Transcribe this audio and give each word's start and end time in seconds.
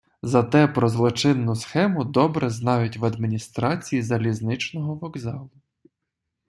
Зате 0.23 0.67
про 0.73 0.89
злочинну 0.89 1.55
схему 1.55 2.05
добре 2.05 2.49
знають 2.49 2.97
в 2.97 3.05
адміністрації 3.05 4.01
залізничного 4.01 4.95
вокзалу. 4.95 5.49